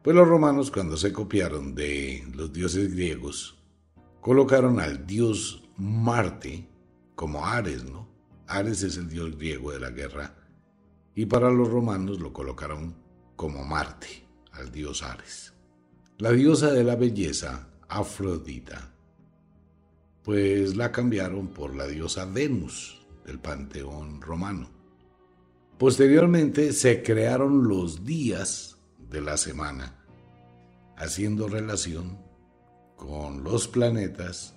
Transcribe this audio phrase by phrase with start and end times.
[0.03, 3.57] Pues los romanos cuando se copiaron de los dioses griegos,
[4.19, 6.67] colocaron al dios Marte
[7.15, 8.09] como Ares, ¿no?
[8.45, 10.35] Ares es el dios griego de la guerra,
[11.15, 12.93] y para los romanos lo colocaron
[13.37, 15.53] como Marte, al dios Ares.
[16.17, 18.91] La diosa de la belleza Afrodita,
[20.23, 24.69] pues la cambiaron por la diosa Venus del panteón romano.
[25.77, 28.77] Posteriormente se crearon los días
[29.09, 29.95] de la semana,
[30.97, 32.17] haciendo relación
[32.95, 34.55] con los planetas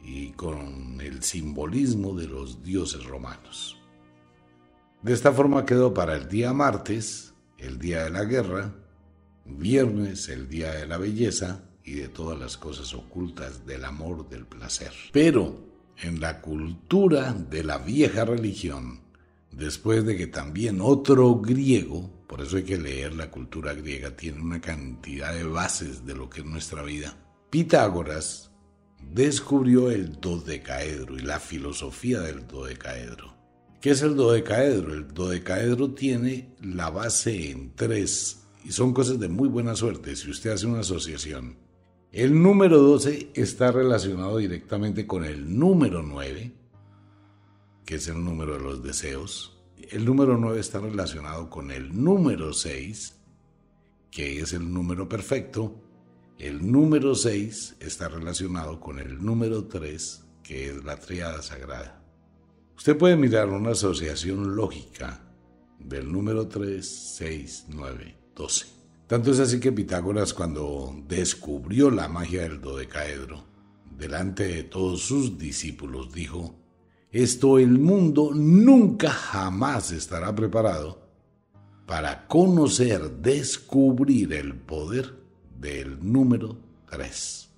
[0.00, 3.80] y con el simbolismo de los dioses romanos.
[5.02, 8.72] De esta forma quedó para el día martes, el día de la guerra,
[9.44, 14.46] viernes, el día de la belleza, y de todas las cosas ocultas del amor del
[14.46, 14.92] placer.
[15.12, 19.00] Pero en la cultura de la vieja religión,
[19.50, 24.40] después de que también otro griego, por eso hay que leer la cultura griega, tiene
[24.40, 27.16] una cantidad de bases de lo que es nuestra vida,
[27.50, 28.50] Pitágoras
[29.12, 33.34] descubrió el dodecaedro y la filosofía del dodecaedro.
[33.80, 34.94] ¿Qué es el dodecaedro?
[34.94, 40.30] El dodecaedro tiene la base en tres y son cosas de muy buena suerte si
[40.30, 41.61] usted hace una asociación
[42.12, 46.52] el número 12 está relacionado directamente con el número 9,
[47.86, 49.58] que es el número de los deseos.
[49.90, 53.18] El número 9 está relacionado con el número 6,
[54.10, 55.80] que es el número perfecto.
[56.38, 62.04] El número 6 está relacionado con el número 3, que es la triada sagrada.
[62.76, 65.22] Usted puede mirar una asociación lógica
[65.78, 68.81] del número 3, 6, 9, 12.
[69.12, 73.44] Tanto es así que Pitágoras cuando descubrió la magia del dodecaedro,
[73.94, 76.54] delante de todos sus discípulos dijo,
[77.10, 81.06] esto el mundo nunca jamás estará preparado
[81.84, 85.14] para conocer, descubrir el poder
[85.60, 86.56] del número
[86.88, 87.50] 3,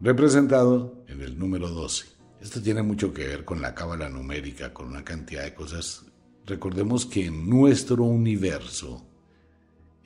[0.00, 2.04] representado en el número 12.
[2.40, 6.04] Esto tiene mucho que ver con la cábala numérica, con una cantidad de cosas.
[6.46, 9.06] Recordemos que en nuestro universo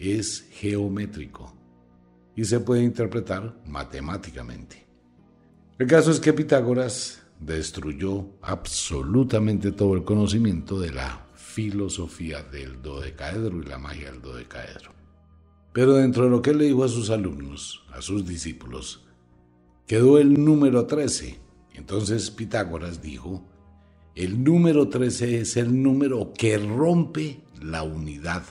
[0.01, 1.55] es geométrico
[2.35, 4.87] y se puede interpretar matemáticamente.
[5.79, 13.61] El caso es que Pitágoras destruyó absolutamente todo el conocimiento de la filosofía del dodecaedro
[13.61, 14.93] y la magia del dodecaedro.
[15.73, 19.07] Pero dentro de lo que le dijo a sus alumnos, a sus discípulos,
[19.87, 21.39] quedó el número 13.
[21.75, 23.47] Entonces Pitágoras dijo,
[24.15, 28.45] el número 13 es el número que rompe la unidad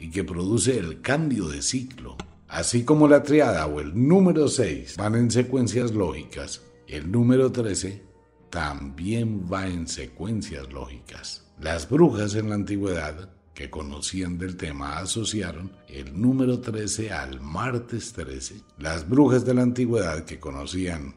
[0.00, 2.16] y que produce el cambio de ciclo.
[2.48, 8.02] Así como la triada o el número 6 van en secuencias lógicas, el número 13
[8.50, 11.44] también va en secuencias lógicas.
[11.60, 18.12] Las brujas en la antigüedad que conocían del tema asociaron el número 13 al martes
[18.14, 18.62] 13.
[18.78, 21.14] Las brujas de la antigüedad que conocían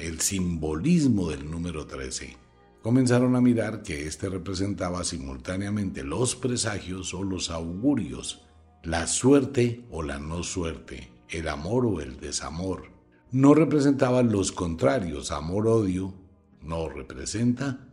[0.00, 2.47] el simbolismo del número 13
[2.82, 8.42] comenzaron a mirar que éste representaba simultáneamente los presagios o los augurios,
[8.82, 12.84] la suerte o la no suerte, el amor o el desamor.
[13.30, 16.14] No representaban los contrarios, amor-odio,
[16.62, 17.88] no representa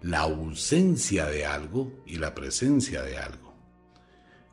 [0.00, 3.54] la ausencia de algo y la presencia de algo.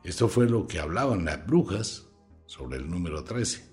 [0.04, 2.06] Esto fue lo que hablaban las brujas
[2.46, 3.64] sobre el número 13.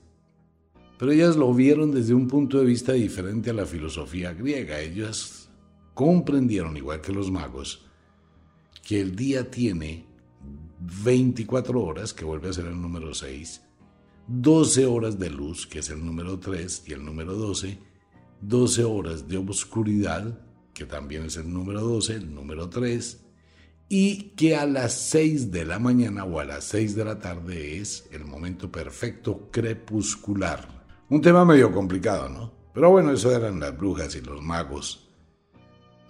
[0.97, 4.79] Pero ellas lo vieron desde un punto de vista diferente a la filosofía griega.
[4.79, 5.42] Ellas
[5.93, 7.85] comprendieron, igual que los magos,
[8.85, 10.05] que el día tiene
[11.03, 13.61] 24 horas, que vuelve a ser el número 6,
[14.27, 17.79] 12 horas de luz, que es el número 3, y el número 12,
[18.41, 20.39] 12 horas de oscuridad,
[20.73, 23.21] que también es el número 12, el número 3,
[23.89, 27.77] y que a las 6 de la mañana o a las 6 de la tarde
[27.77, 30.83] es el momento perfecto crepuscular.
[31.09, 32.51] Un tema medio complicado, ¿no?
[32.73, 35.02] Pero bueno, eso eran las brujas y los magos,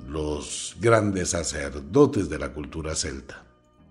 [0.08, 3.46] los grandes sacerdotes de la cultura celta.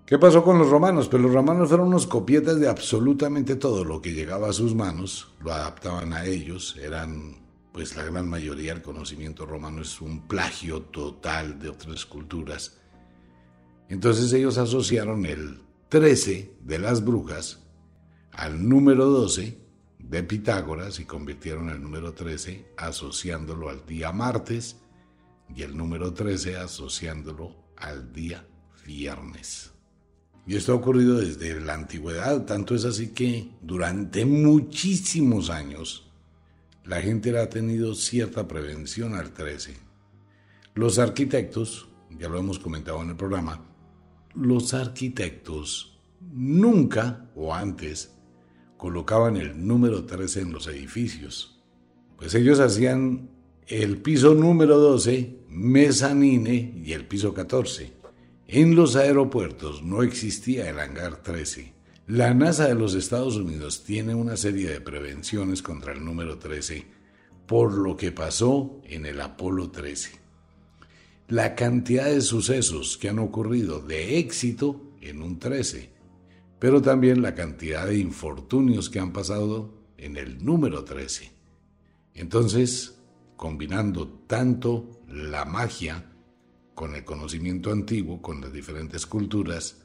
[0.06, 1.09] ¿Qué pasó con los romanos?
[1.09, 5.32] Pues los romanos fueron unos copietas de absolutamente todo lo que llegaba a sus manos,
[5.41, 7.41] lo adaptaban a ellos, eran
[7.73, 12.79] pues la gran mayoría del conocimiento romano es un plagio total de otras culturas.
[13.88, 17.61] Entonces ellos asociaron el 13 de las brujas
[18.32, 19.59] al número 12
[19.99, 24.81] de Pitágoras y convirtieron el número 13 asociándolo al día martes
[25.54, 28.46] y el número 13 asociándolo al día
[28.87, 29.72] viernes.
[30.46, 36.10] Y esto ha ocurrido desde la antigüedad, tanto es así que durante muchísimos años
[36.84, 39.76] la gente ha tenido cierta prevención al 13.
[40.75, 41.88] Los arquitectos,
[42.19, 43.64] ya lo hemos comentado en el programa,
[44.34, 46.00] los arquitectos
[46.32, 48.12] nunca o antes
[48.76, 51.62] colocaban el número 13 en los edificios,
[52.16, 53.31] pues ellos hacían
[53.67, 57.93] el piso número 12, mezanine y el piso 14.
[58.49, 61.73] En los aeropuertos no existía el hangar 13.
[62.09, 67.03] La NASA de los Estados Unidos tiene una serie de prevenciones contra el número 13
[67.47, 70.11] por lo que pasó en el Apolo 13.
[71.29, 75.91] La cantidad de sucesos que han ocurrido de éxito en un 13,
[76.59, 81.31] pero también la cantidad de infortunios que han pasado en el número 13.
[82.14, 83.01] Entonces,
[83.37, 86.05] combinando tanto la magia
[86.75, 89.82] con el conocimiento antiguo, con las diferentes culturas,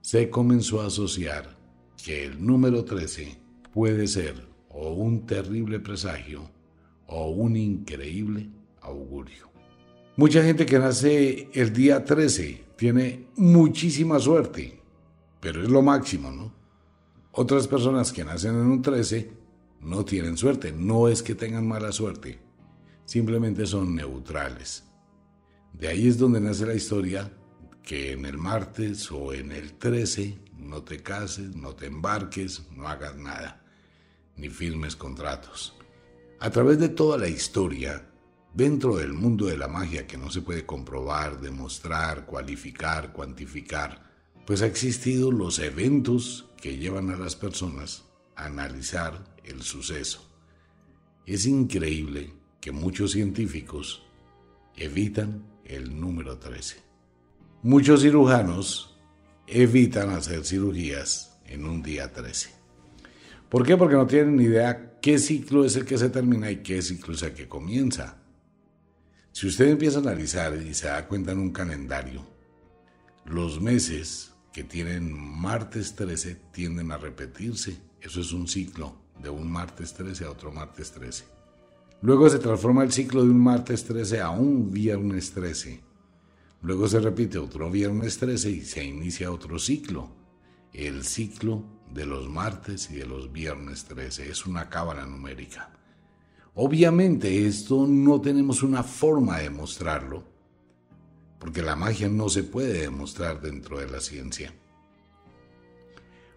[0.00, 1.56] se comenzó a asociar
[2.02, 3.38] que el número 13
[3.72, 6.50] puede ser o un terrible presagio
[7.06, 8.50] o un increíble
[8.80, 9.50] augurio.
[10.16, 14.80] Mucha gente que nace el día 13 tiene muchísima suerte,
[15.40, 16.52] pero es lo máximo, ¿no?
[17.32, 19.32] Otras personas que nacen en un 13
[19.80, 22.38] no tienen suerte, no es que tengan mala suerte,
[23.04, 24.84] simplemente son neutrales.
[25.72, 27.32] De ahí es donde nace la historia
[27.82, 32.88] que en el martes o en el 13 no te cases, no te embarques, no
[32.88, 33.62] hagas nada,
[34.36, 35.74] ni firmes contratos.
[36.40, 38.08] A través de toda la historia,
[38.54, 44.02] dentro del mundo de la magia que no se puede comprobar, demostrar, cualificar, cuantificar,
[44.46, 48.04] pues ha existido los eventos que llevan a las personas
[48.36, 50.30] a analizar el suceso.
[51.26, 52.32] Es increíble
[52.64, 54.06] que muchos científicos
[54.74, 56.78] evitan el número 13.
[57.62, 58.98] Muchos cirujanos
[59.46, 62.54] evitan hacer cirugías en un día 13.
[63.50, 63.76] ¿Por qué?
[63.76, 67.12] Porque no tienen ni idea qué ciclo es el que se termina y qué ciclo
[67.12, 68.16] es el que comienza.
[69.30, 72.26] Si usted empieza a analizar y se da cuenta en un calendario,
[73.26, 77.76] los meses que tienen martes 13 tienden a repetirse.
[78.00, 81.33] Eso es un ciclo de un martes 13 a otro martes 13.
[82.04, 85.80] Luego se transforma el ciclo de un martes 13 a un viernes 13.
[86.60, 90.10] Luego se repite otro viernes 13 y se inicia otro ciclo.
[90.74, 91.64] El ciclo
[91.94, 95.72] de los martes y de los viernes 13 es una cábala numérica.
[96.54, 100.24] Obviamente esto no tenemos una forma de mostrarlo,
[101.38, 104.52] porque la magia no se puede demostrar dentro de la ciencia.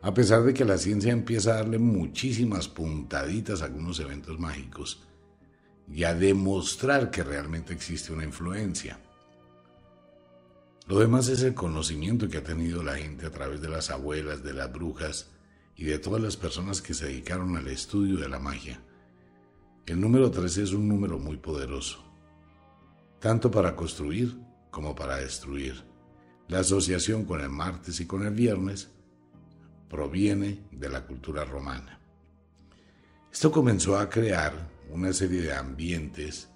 [0.01, 5.06] A pesar de que la ciencia empieza a darle muchísimas puntaditas a algunos eventos mágicos,
[5.91, 8.99] y a demostrar que realmente existe una influencia.
[10.87, 14.43] Lo demás es el conocimiento que ha tenido la gente a través de las abuelas,
[14.43, 15.29] de las brujas
[15.75, 18.81] y de todas las personas que se dedicaron al estudio de la magia.
[19.85, 22.03] El número 13 es un número muy poderoso,
[23.19, 24.37] tanto para construir
[24.71, 25.83] como para destruir.
[26.47, 28.89] La asociación con el martes y con el viernes
[29.89, 31.99] proviene de la cultura romana.
[33.31, 36.49] Esto comenzó a crear una serie de ambientes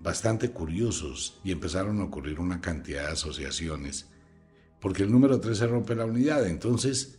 [0.00, 4.08] bastante curiosos y empezaron a ocurrir una cantidad de asociaciones,
[4.80, 7.18] porque el número 13 rompe la unidad, entonces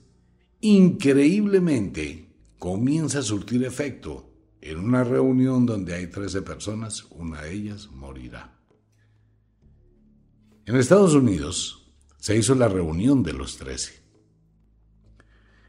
[0.60, 2.30] increíblemente
[2.60, 4.30] comienza a surtir efecto.
[4.62, 8.58] En una reunión donde hay 13 personas, una de ellas morirá.
[10.66, 14.02] En Estados Unidos se hizo la reunión de los 13.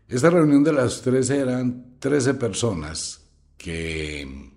[0.07, 4.53] Esta reunión de las 13 eran 13 personas que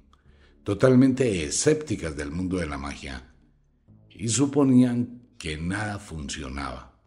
[0.68, 3.34] totalmente escépticas del mundo de la magia
[4.10, 7.00] y suponían que nada funcionaba.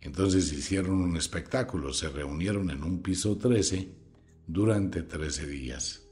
[0.00, 3.88] Entonces hicieron un espectáculo, se reunieron en un piso 13
[4.46, 6.04] durante 13 días.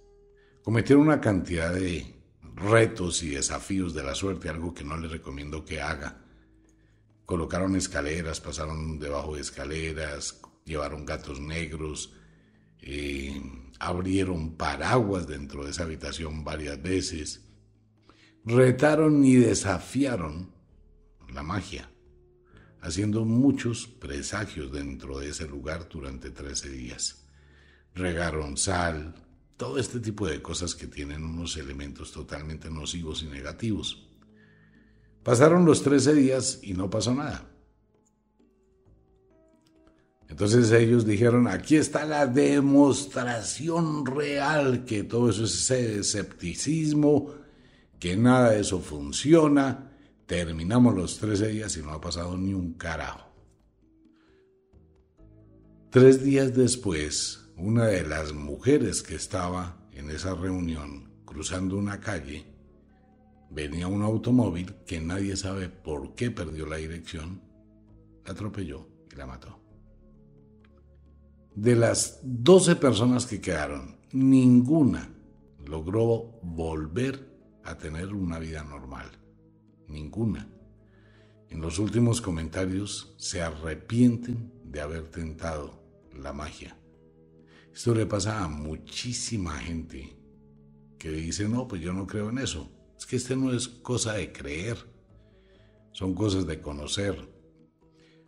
[0.64, 2.16] Cometieron una cantidad de
[2.56, 6.20] retos y desafíos de la suerte, algo que no les recomiendo que haga.
[7.26, 12.12] Colocaron escaleras, pasaron debajo de escaleras, llevaron gatos negros,
[12.80, 13.40] eh,
[13.78, 17.42] abrieron paraguas dentro de esa habitación varias veces,
[18.44, 20.52] retaron y desafiaron
[21.32, 21.90] la magia,
[22.80, 27.26] haciendo muchos presagios dentro de ese lugar durante 13 días.
[27.94, 29.14] Regaron sal,
[29.56, 34.06] todo este tipo de cosas que tienen unos elementos totalmente nocivos y negativos.
[35.22, 37.50] Pasaron los 13 días y no pasó nada.
[40.28, 47.32] Entonces ellos dijeron, aquí está la demostración real que todo eso es escepticismo,
[47.98, 49.92] que nada de eso funciona.
[50.26, 53.26] Terminamos los 13 días y no ha pasado ni un carajo.
[55.90, 62.44] Tres días después, una de las mujeres que estaba en esa reunión cruzando una calle
[63.50, 67.40] venía un automóvil que nadie sabe por qué perdió la dirección,
[68.24, 69.65] la atropelló y la mató.
[71.56, 75.08] De las 12 personas que quedaron, ninguna
[75.64, 77.34] logró volver
[77.64, 79.10] a tener una vida normal.
[79.88, 80.50] Ninguna.
[81.48, 85.82] En los últimos comentarios se arrepienten de haber tentado
[86.14, 86.76] la magia.
[87.72, 90.14] Esto le pasa a muchísima gente
[90.98, 92.70] que dice, no, pues yo no creo en eso.
[92.98, 94.76] Es que este no es cosa de creer,
[95.92, 97.34] son cosas de conocer.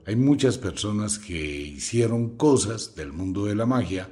[0.06, 4.10] Hay muchas personas que hicieron cosas del mundo de la magia,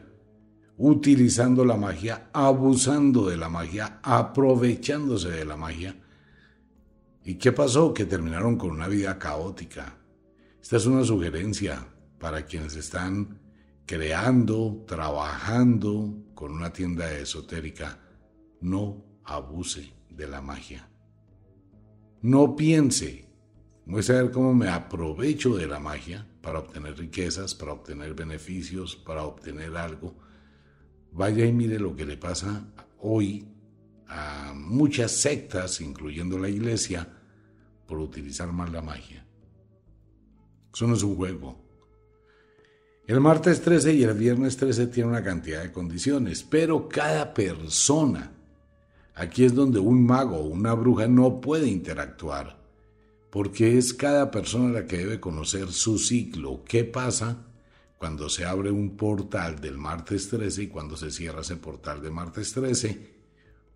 [0.77, 5.97] utilizando la magia, abusando de la magia, aprovechándose de la magia.
[7.25, 7.95] ¿Y qué pasó?
[7.95, 9.99] Que terminaron con una vida caótica.
[10.61, 11.87] Esta es una sugerencia
[12.19, 13.41] para quienes están
[13.87, 17.99] creando, trabajando con una tienda esotérica.
[18.61, 20.89] No abuse de la magia.
[22.23, 23.26] No piense,
[23.87, 28.97] voy a saber cómo me aprovecho de la magia para obtener riquezas, para obtener beneficios,
[28.97, 30.15] para obtener algo.
[31.13, 32.67] Vaya y mire lo que le pasa
[33.01, 33.49] hoy
[34.09, 37.09] a muchas sectas, incluyendo la iglesia,
[37.87, 39.27] por utilizar mal la magia.
[40.75, 41.65] Eso no es un juego.
[43.07, 48.37] El martes 13 y el viernes 13 tiene una cantidad de condiciones, pero cada persona
[49.17, 52.59] Aquí es donde un mago o una bruja no puede interactuar,
[53.37, 56.65] porque es cada persona la que debe conocer su ciclo.
[56.65, 57.45] ¿Qué pasa
[57.99, 62.11] cuando se abre un portal del martes 13 y cuando se cierra ese portal de
[62.11, 63.15] martes 13?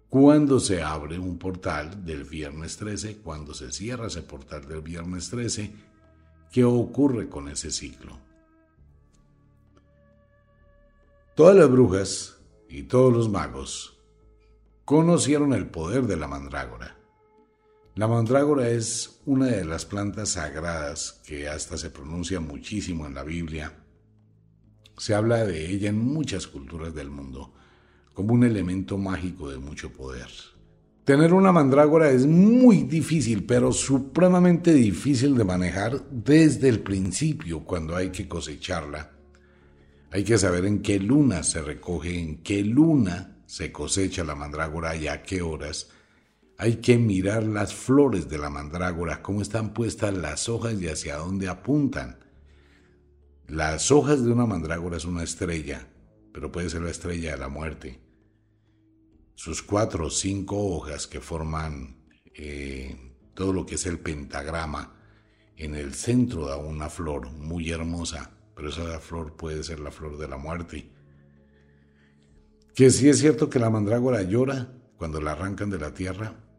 [0.09, 5.29] Cuando se abre un portal del viernes 13, cuando se cierra ese portal del viernes
[5.29, 5.75] 13,
[6.51, 8.19] ¿qué ocurre con ese ciclo?
[11.35, 13.99] Todas las brujas y todos los magos
[14.87, 17.00] conocieron el poder de la mandrágora.
[17.97, 23.25] La mandrágora es una de las plantas sagradas que hasta se pronuncia muchísimo en la
[23.25, 23.75] Biblia.
[24.97, 27.53] Se habla de ella en muchas culturas del mundo
[28.15, 30.29] como un elemento mágico de mucho poder.
[31.05, 37.97] Tener una mandrágora es muy difícil, pero supremamente difícil de manejar desde el principio cuando
[37.97, 39.11] hay que cosecharla.
[40.13, 44.95] Hay que saber en qué luna se recoge, en qué luna se cosecha la mandrágora
[44.95, 45.89] y a qué horas.
[46.63, 51.17] Hay que mirar las flores de la mandrágora, cómo están puestas las hojas y hacia
[51.17, 52.19] dónde apuntan.
[53.49, 55.89] Las hojas de una mandrágora es una estrella,
[56.35, 57.99] pero puede ser la estrella de la muerte.
[59.35, 61.97] Sus cuatro o cinco hojas que forman
[62.35, 62.95] eh,
[63.33, 65.01] todo lo que es el pentagrama,
[65.57, 70.19] en el centro da una flor muy hermosa, pero esa flor puede ser la flor
[70.19, 70.91] de la muerte.
[72.75, 76.50] Que sí es cierto que la mandrágora llora cuando la arrancan de la tierra.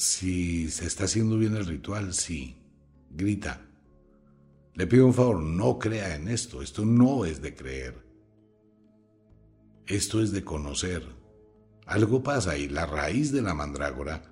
[0.00, 2.56] Si se está haciendo bien el ritual, sí,
[3.10, 3.60] grita.
[4.74, 6.62] Le pido un favor, no crea en esto.
[6.62, 8.02] Esto no es de creer.
[9.86, 11.04] Esto es de conocer.
[11.84, 14.22] Algo pasa y la raíz de la mandrágora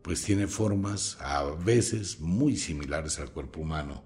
[0.00, 4.04] pues tiene formas a veces muy similares al cuerpo humano.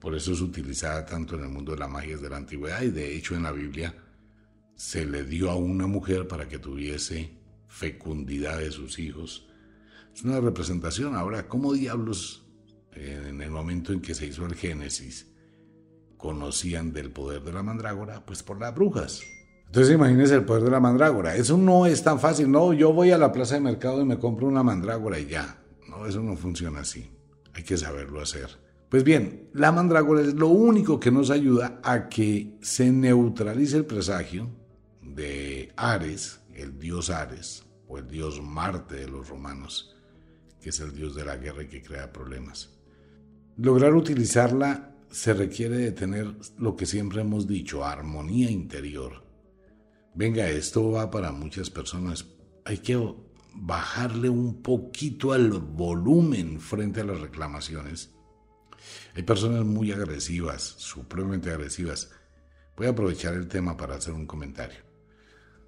[0.00, 2.90] Por eso es utilizada tanto en el mundo de la magia de la antigüedad y
[2.90, 3.94] de hecho en la Biblia
[4.74, 9.48] se le dio a una mujer para que tuviese fecundidad de sus hijos.
[10.14, 11.16] Es una representación.
[11.16, 12.46] Ahora, ¿cómo diablos
[12.92, 15.26] en el momento en que se hizo el Génesis
[16.16, 18.24] conocían del poder de la mandrágora?
[18.24, 19.22] Pues por las brujas.
[19.66, 21.34] Entonces imagínense el poder de la mandrágora.
[21.34, 22.48] Eso no es tan fácil.
[22.50, 25.58] No, yo voy a la plaza de mercado y me compro una mandrágora y ya.
[25.88, 27.10] No, eso no funciona así.
[27.52, 28.50] Hay que saberlo hacer.
[28.88, 33.86] Pues bien, la mandrágora es lo único que nos ayuda a que se neutralice el
[33.86, 34.48] presagio
[35.02, 39.93] de Ares, el dios Ares, o el dios Marte de los romanos,
[40.64, 42.70] que es el dios de la guerra y que crea problemas.
[43.58, 49.26] Lograr utilizarla se requiere de tener lo que siempre hemos dicho, armonía interior.
[50.14, 52.24] Venga, esto va para muchas personas.
[52.64, 52.98] Hay que
[53.52, 58.14] bajarle un poquito al volumen frente a las reclamaciones.
[59.14, 62.10] Hay personas muy agresivas, supremamente agresivas.
[62.74, 64.78] Voy a aprovechar el tema para hacer un comentario.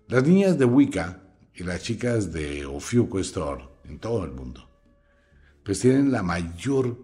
[0.09, 1.23] Las niñas de Wicca
[1.55, 4.67] y las chicas de Ofiuco Store en todo el mundo,
[5.67, 6.97] pues tienen la mayor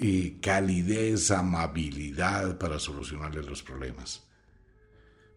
[0.00, 4.24] eh, calidez, amabilidad para solucionarles los problemas.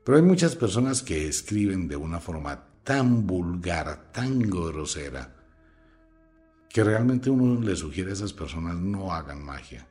[0.04, 5.36] Pero hay muchas personas que escriben de una forma tan vulgar, tan grosera,
[6.68, 9.88] que realmente uno le sugiere a esas personas no hagan magia.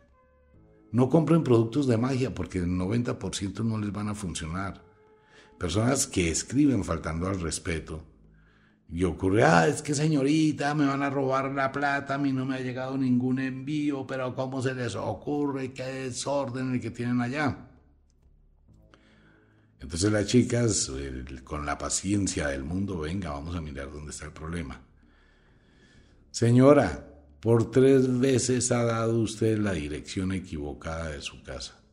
[0.90, 4.84] No compren productos de magia porque el 90% no les van a funcionar.
[5.60, 8.02] Personas que escriben faltando al respeto.
[8.90, 12.44] Y ocurre, ah, es que señorita, me van a robar la plata, a mí no
[12.44, 15.72] me ha llegado ningún envío, pero ¿cómo se les ocurre?
[15.72, 17.70] ¿Qué desorden el que tienen allá?
[19.80, 20.90] Entonces las chicas,
[21.44, 24.80] con la paciencia del mundo, venga, vamos a mirar dónde está el problema.
[26.30, 27.06] Señora,
[27.40, 31.83] por tres veces ha dado usted la dirección equivocada de su casa.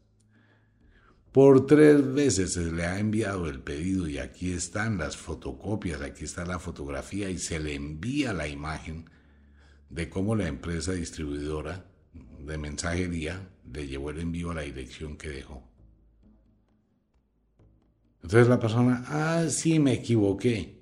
[1.31, 6.25] Por tres veces se le ha enviado el pedido y aquí están las fotocopias, aquí
[6.25, 9.09] está la fotografía y se le envía la imagen
[9.89, 11.85] de cómo la empresa distribuidora
[12.39, 15.63] de mensajería le llevó el envío a la dirección que dejó.
[18.23, 20.81] Entonces la persona, ah, sí, me equivoqué.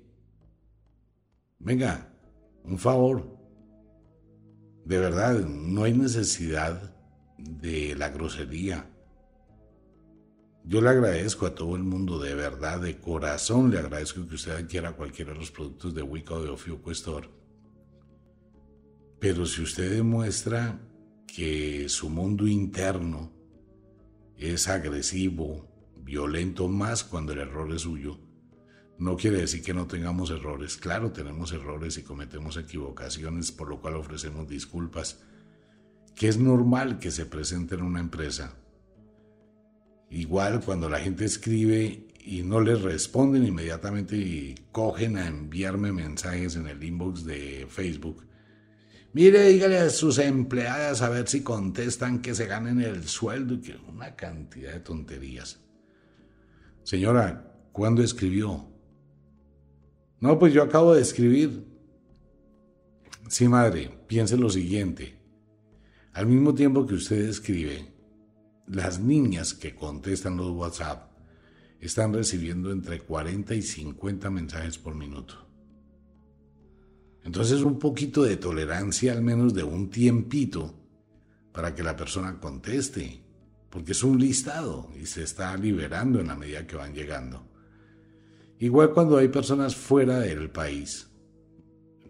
[1.58, 2.12] Venga,
[2.64, 3.38] un favor.
[4.84, 6.94] De verdad, no hay necesidad
[7.38, 8.90] de la grosería.
[10.70, 14.52] Yo le agradezco a todo el mundo, de verdad, de corazón, le agradezco que usted
[14.52, 17.28] adquiera cualquiera de los productos de Wicca o de Ofiuco Store.
[19.18, 20.80] Pero si usted demuestra
[21.26, 23.32] que su mundo interno
[24.36, 28.20] es agresivo, violento más cuando el error es suyo.
[28.96, 30.76] No quiere decir que no tengamos errores.
[30.76, 35.20] Claro, tenemos errores y cometemos equivocaciones, por lo cual ofrecemos disculpas,
[36.14, 38.59] que es normal que se presente en una empresa.
[40.10, 46.56] Igual cuando la gente escribe y no les responden inmediatamente y cogen a enviarme mensajes
[46.56, 48.26] en el inbox de Facebook.
[49.12, 53.60] Mire, dígale a sus empleadas a ver si contestan que se ganen el sueldo y
[53.60, 55.60] que una cantidad de tonterías.
[56.82, 58.68] Señora, ¿cuándo escribió?
[60.20, 61.64] No, pues yo acabo de escribir.
[63.28, 65.18] Sí, madre, piense lo siguiente.
[66.12, 67.92] Al mismo tiempo que usted escribe,
[68.70, 71.10] las niñas que contestan los WhatsApp
[71.80, 75.34] están recibiendo entre 40 y 50 mensajes por minuto.
[77.24, 80.74] Entonces un poquito de tolerancia, al menos de un tiempito,
[81.52, 83.22] para que la persona conteste
[83.70, 87.46] porque es un listado y se está liberando en la medida que van llegando.
[88.58, 91.08] Igual cuando hay personas fuera del país,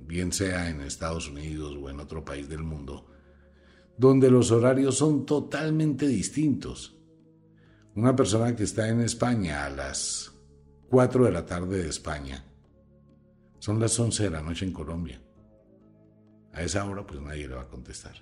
[0.00, 3.09] bien sea en Estados Unidos o en otro país del mundo,
[4.00, 6.96] donde los horarios son totalmente distintos.
[7.94, 10.32] Una persona que está en España a las
[10.88, 12.42] 4 de la tarde de España,
[13.58, 15.20] son las 11 de la noche en Colombia.
[16.54, 18.14] A esa hora pues nadie le va a contestar.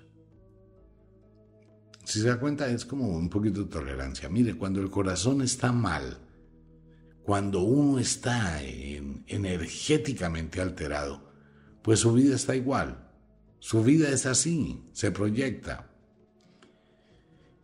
[2.03, 4.29] Si se da cuenta, es como un poquito de tolerancia.
[4.29, 6.19] Mire, cuando el corazón está mal,
[7.23, 11.31] cuando uno está energéticamente alterado,
[11.83, 13.08] pues su vida está igual.
[13.61, 15.91] Su vida es así, se proyecta.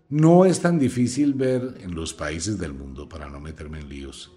[0.09, 4.37] No es tan difícil ver en los países del mundo, para no meterme en líos,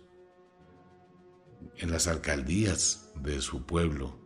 [1.76, 4.18] en las alcaldías de su pueblo,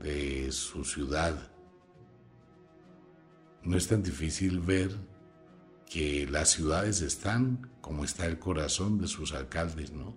[0.00, 1.52] de su ciudad.
[3.62, 4.94] No es tan difícil ver
[5.86, 10.16] que las ciudades están como está el corazón de sus alcaldes, ¿no?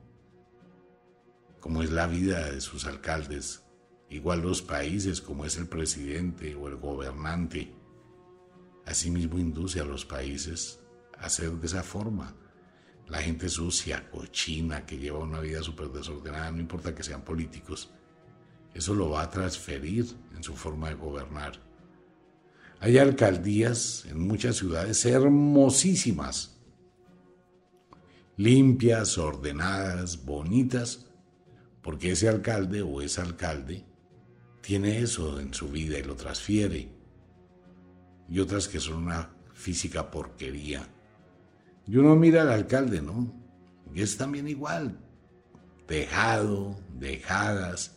[1.60, 3.64] Como es la vida de sus alcaldes,
[4.10, 7.74] igual los países como es el presidente o el gobernante.
[8.86, 10.80] Asimismo induce a los países
[11.18, 12.36] a ser de esa forma.
[13.08, 17.90] La gente sucia, cochina, que lleva una vida súper desordenada, no importa que sean políticos,
[18.74, 21.60] eso lo va a transferir en su forma de gobernar.
[22.80, 26.58] Hay alcaldías en muchas ciudades hermosísimas,
[28.38, 31.08] limpias, ordenadas, bonitas,
[31.82, 33.89] porque ese alcalde o ese alcalde
[34.62, 36.90] tiene eso en su vida y lo transfiere.
[38.30, 40.88] Y otras que son una física porquería.
[41.88, 43.34] Y uno mira al alcalde, ¿no?
[43.94, 45.00] Y es también igual.
[45.88, 47.96] Dejado, dejadas,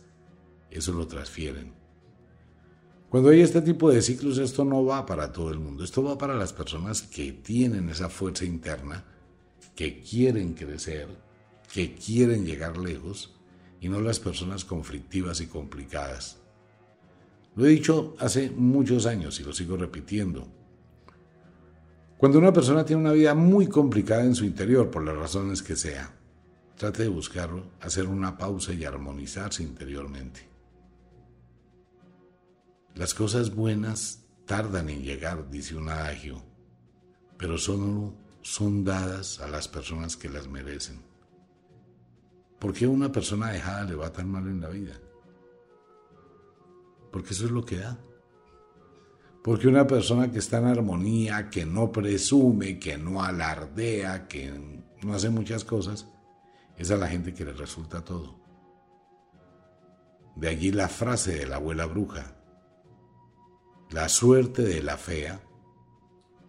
[0.71, 1.73] eso lo transfieren.
[3.09, 6.17] Cuando hay este tipo de ciclos, esto no va para todo el mundo, esto va
[6.17, 9.05] para las personas que tienen esa fuerza interna,
[9.75, 11.07] que quieren crecer,
[11.71, 13.35] que quieren llegar lejos,
[13.79, 16.42] y no las personas conflictivas y complicadas.
[17.55, 20.47] Lo he dicho hace muchos años y lo sigo repitiendo.
[22.17, 25.75] Cuando una persona tiene una vida muy complicada en su interior, por las razones que
[25.75, 26.11] sea,
[26.77, 30.47] trate de buscarlo, hacer una pausa y armonizarse interiormente.
[32.95, 36.41] Las cosas buenas tardan en llegar, dice un adagio,
[37.37, 41.01] pero solo son dadas a las personas que las merecen.
[42.59, 44.93] ¿Por qué una persona dejada le va tan mal en la vida?
[47.13, 47.99] Porque eso es lo que da.
[49.43, 54.51] Porque una persona que está en armonía, que no presume, que no alardea, que
[55.03, 56.07] no hace muchas cosas,
[56.75, 58.39] es a la gente que le resulta todo.
[60.35, 62.35] De allí la frase de la abuela bruja,
[63.91, 65.39] la suerte de la fea,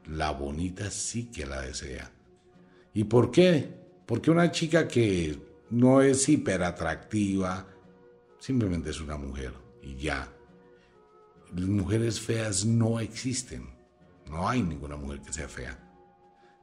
[0.07, 2.11] la bonita sí que la desea.
[2.95, 3.69] ¿Y por qué?
[4.07, 7.67] Porque una chica que no es hiperatractiva,
[8.39, 10.34] simplemente es una mujer y ya.
[11.55, 13.69] Las mujeres feas no existen.
[14.29, 15.79] No hay ninguna mujer que sea fea.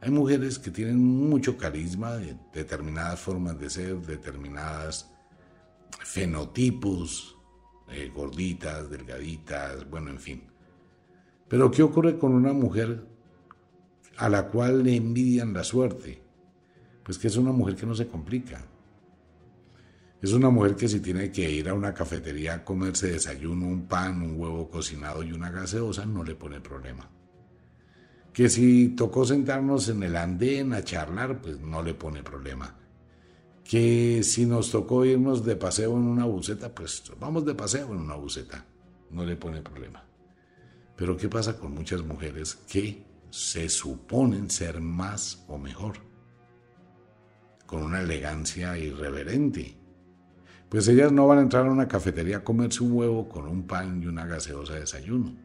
[0.01, 2.17] Hay mujeres que tienen mucho carisma,
[2.51, 5.09] determinadas formas de ser, determinadas
[6.03, 7.37] fenotipos,
[7.89, 10.43] eh, gorditas, delgaditas, bueno, en fin.
[11.47, 13.05] Pero ¿qué ocurre con una mujer
[14.17, 16.21] a la cual le envidian la suerte?
[17.03, 18.65] Pues que es una mujer que no se complica.
[20.21, 23.87] Es una mujer que si tiene que ir a una cafetería a comerse desayuno, un
[23.87, 27.09] pan, un huevo cocinado y una gaseosa, no le pone problema.
[28.31, 32.77] Que si tocó sentarnos en el andén a charlar, pues no le pone problema.
[33.63, 38.01] Que si nos tocó irnos de paseo en una buceta, pues vamos de paseo en
[38.01, 38.63] una buceta,
[39.09, 40.05] no le pone problema.
[40.95, 45.97] Pero ¿qué pasa con muchas mujeres que se suponen ser más o mejor?
[47.65, 49.80] Con una elegancia irreverente.
[50.71, 53.67] Pues ellas no van a entrar a una cafetería a comerse un huevo con un
[53.67, 55.35] pan y una gaseosa de desayuno.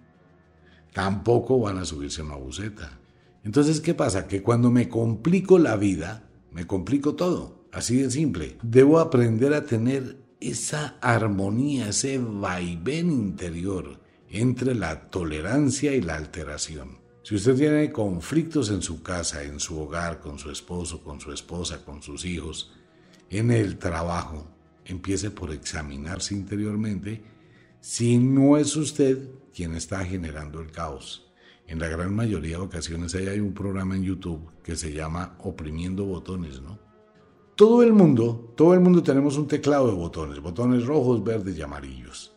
[0.92, 3.00] Tampoco van a subirse a una buceta.
[3.42, 4.28] Entonces, ¿qué pasa?
[4.28, 7.66] Que cuando me complico la vida, me complico todo.
[7.72, 8.56] Así de simple.
[8.62, 16.98] Debo aprender a tener esa armonía, ese vaivén interior entre la tolerancia y la alteración.
[17.24, 21.32] Si usted tiene conflictos en su casa, en su hogar, con su esposo, con su
[21.32, 22.72] esposa, con sus hijos,
[23.28, 24.55] en el trabajo,
[24.86, 27.22] empiece por examinarse interiormente
[27.80, 31.30] si no es usted quien está generando el caos.
[31.66, 36.04] En la gran mayoría de ocasiones hay un programa en YouTube que se llama Oprimiendo
[36.04, 36.78] Botones, ¿no?
[37.56, 41.62] Todo el mundo, todo el mundo tenemos un teclado de botones, botones rojos, verdes y
[41.62, 42.36] amarillos.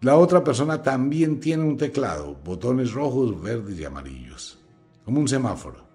[0.00, 4.58] La otra persona también tiene un teclado, botones rojos, verdes y amarillos,
[5.04, 5.86] como un semáforo.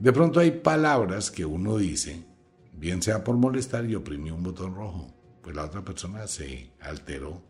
[0.00, 2.24] De pronto hay palabras que uno dice,
[2.76, 7.42] bien sea por molestar y oprimió un botón rojo, pues la otra persona se alteró.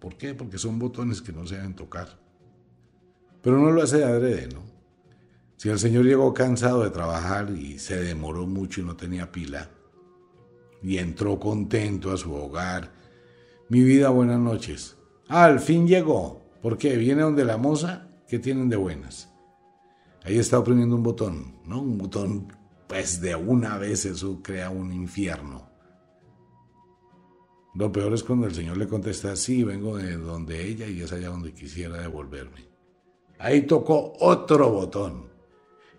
[0.00, 0.34] ¿Por qué?
[0.34, 2.18] Porque son botones que no se deben tocar.
[3.42, 4.62] Pero no lo hace de adrede, ¿no?
[5.56, 9.70] Si el señor llegó cansado de trabajar y se demoró mucho y no tenía pila,
[10.82, 12.92] y entró contento a su hogar,
[13.68, 14.96] mi vida, buenas noches.
[15.28, 16.42] al fin llegó.
[16.60, 16.96] ¿Por qué?
[16.96, 18.08] ¿Viene donde la moza?
[18.28, 19.30] ¿Qué tienen de buenas?
[20.22, 21.80] Ahí está oprimiendo un botón, ¿no?
[21.80, 22.48] Un botón,
[22.86, 25.70] pues de una vez eso crea un infierno.
[27.74, 31.12] Lo peor es cuando el Señor le contesta, sí, vengo de donde ella y es
[31.12, 32.68] allá donde quisiera devolverme.
[33.38, 35.28] Ahí tocó otro botón.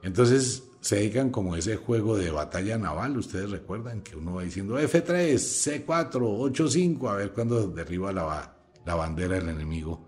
[0.02, 3.17] Entonces se dedican como ese juego de batalla naval.
[3.17, 8.95] Ustedes recuerdan que uno va diciendo F3, C4, 8-5, a ver cuándo derriba la, la
[8.95, 10.06] bandera del enemigo.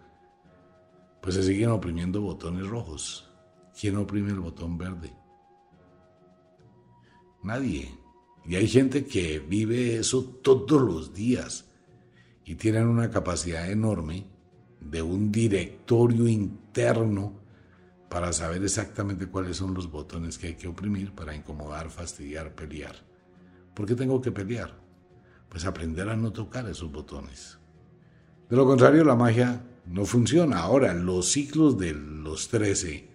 [1.19, 3.27] Pues se siguen oprimiendo botones rojos.
[3.77, 5.16] ¿Quién oprime el botón verde?
[7.47, 7.89] Nadie.
[8.45, 11.65] Y hay gente que vive eso todos los días
[12.43, 14.25] y tienen una capacidad enorme
[14.81, 17.39] de un directorio interno
[18.09, 22.95] para saber exactamente cuáles son los botones que hay que oprimir para incomodar, fastidiar, pelear.
[23.73, 24.77] ¿Por qué tengo que pelear?
[25.47, 27.57] Pues aprender a no tocar esos botones.
[28.49, 30.59] De lo contrario, la magia no funciona.
[30.59, 33.07] Ahora, los ciclos de los 13,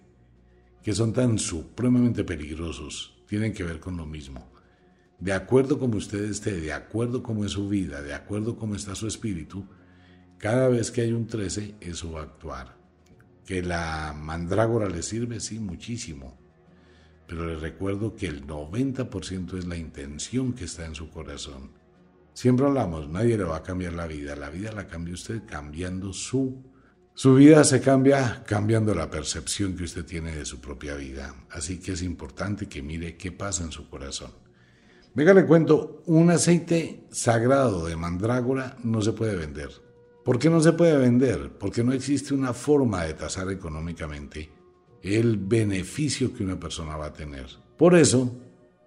[0.81, 4.51] que son tan supremamente peligrosos, tienen que ver con lo mismo.
[5.19, 8.93] De acuerdo como usted esté, de acuerdo como es su vida, de acuerdo como está
[8.93, 9.65] su espíritu,
[10.37, 12.75] cada vez que hay un 13, eso va a actuar.
[13.45, 16.37] Que la mandrágora le sirve, sí, muchísimo.
[17.27, 21.71] Pero le recuerdo que el 90% es la intención que está en su corazón.
[22.33, 26.11] Siempre hablamos, nadie le va a cambiar la vida, la vida la cambia usted cambiando
[26.11, 26.72] su...
[27.15, 31.79] Su vida se cambia cambiando la percepción que usted tiene de su propia vida, así
[31.79, 34.31] que es importante que mire qué pasa en su corazón.
[35.13, 39.69] Venga, le cuento, un aceite sagrado de mandrágora no se puede vender.
[40.25, 41.51] ¿Por qué no se puede vender?
[41.59, 44.49] Porque no existe una forma de tasar económicamente
[45.03, 47.45] el beneficio que una persona va a tener.
[47.77, 48.35] Por eso,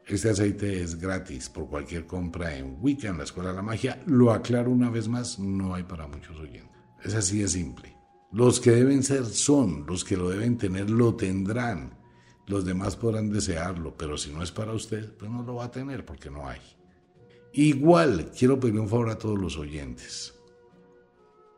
[0.05, 4.03] este aceite es gratis por cualquier compra en Wicca, en la Escuela de la Magia.
[4.07, 6.77] Lo aclaro una vez más, no hay para muchos oyentes.
[7.05, 7.96] Es así de simple.
[8.33, 11.99] Los que deben ser son, los que lo deben tener lo tendrán.
[12.47, 15.71] Los demás podrán desearlo, pero si no es para usted, pues no lo va a
[15.71, 16.61] tener porque no hay.
[17.53, 20.35] Igual, quiero pedir un favor a todos los oyentes.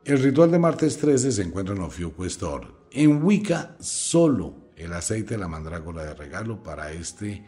[0.04, 2.66] El ritual de martes 13 se encuentra en Ofiuco Store.
[2.90, 7.44] En Wicca, solo el aceite de la mandrágora de regalo para este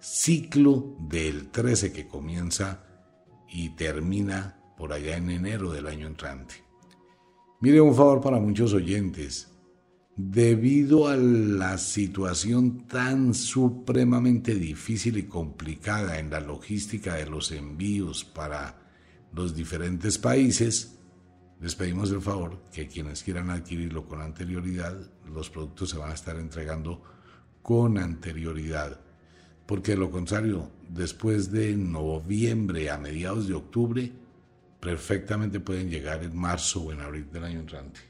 [0.00, 2.84] ciclo del 13 que comienza
[3.48, 6.67] y termina por allá en enero del año entrante.
[7.60, 9.48] Mire un favor para muchos oyentes.
[10.14, 18.24] Debido a la situación tan supremamente difícil y complicada en la logística de los envíos
[18.24, 18.78] para
[19.32, 21.00] los diferentes países,
[21.60, 26.14] les pedimos el favor que quienes quieran adquirirlo con anterioridad, los productos se van a
[26.14, 27.02] estar entregando
[27.60, 29.00] con anterioridad.
[29.66, 34.12] Porque de lo contrario, después de noviembre a mediados de octubre,
[34.80, 38.00] perfectamente pueden llegar en marzo o en abril del año entrante.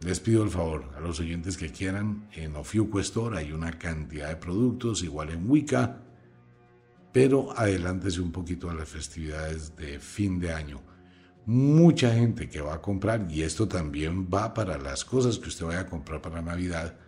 [0.00, 4.28] Les pido el favor a los oyentes que quieran, en Ofiuco Store hay una cantidad
[4.28, 6.02] de productos, igual en Wicca,
[7.12, 10.82] pero adelántese un poquito a las festividades de fin de año
[11.46, 15.64] mucha gente que va a comprar, y esto también va para las cosas que usted
[15.64, 16.98] vaya a comprar para Navidad,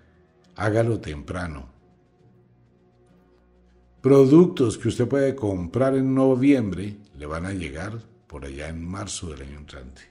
[0.54, 1.68] hágalo temprano.
[4.00, 9.30] Productos que usted puede comprar en noviembre le van a llegar por allá en marzo
[9.30, 10.02] del año entrante.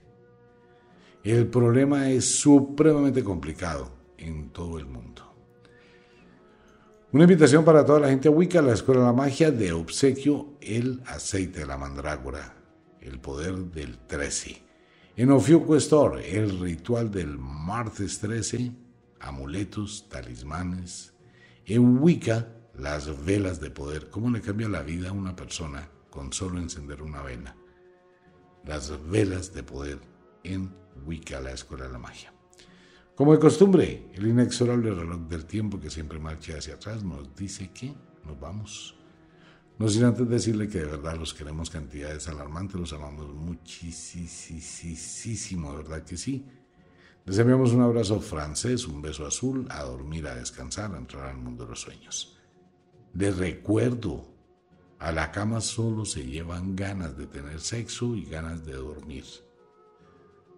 [1.23, 5.23] El problema es supremamente complicado en todo el mundo.
[7.11, 11.01] Una invitación para toda la gente Wicca, la Escuela de la Magia de obsequio, el
[11.05, 12.57] aceite de la mandrágora
[13.07, 14.61] el poder del 13.
[15.15, 18.71] En Ofiuco Store, el ritual del martes 13,
[19.19, 21.13] amuletos, talismanes.
[21.65, 24.09] En Wicca, las velas de poder.
[24.09, 27.55] ¿Cómo le cambia la vida a una persona con solo encender una vela?
[28.65, 29.99] Las velas de poder
[30.43, 30.73] en
[31.05, 32.33] Wicca, la escuela de la magia.
[33.13, 37.69] Como de costumbre, el inexorable reloj del tiempo que siempre marcha hacia atrás nos dice
[37.71, 37.93] que
[38.25, 38.95] nos vamos
[39.77, 45.77] no sin antes decirle que de verdad los queremos cantidades alarmantes, los amamos muchísimo, de
[45.77, 46.47] verdad que sí.
[47.25, 51.37] Les enviamos un abrazo francés, un beso azul, a dormir, a descansar, a entrar al
[51.37, 52.39] mundo de los sueños.
[53.13, 54.36] Les recuerdo,
[54.99, 59.25] a la cama solo se llevan ganas de tener sexo y ganas de dormir.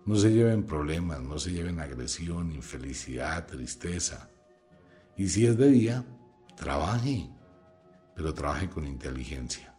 [0.05, 4.29] No se lleven problemas, no se lleven agresión, infelicidad, tristeza.
[5.17, 6.05] Y si es de día,
[6.55, 7.29] trabaje
[8.19, 9.73] pero trabaje con inteligencia.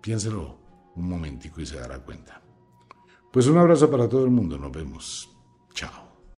[0.00, 0.60] Piénselo
[0.94, 2.40] un momentico y se dará cuenta.
[3.32, 5.28] Pues un abrazo para todo el mundo, nos vemos.
[5.74, 6.09] Chao.